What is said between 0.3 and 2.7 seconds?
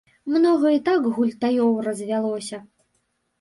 Многа і так гультаёў развялося!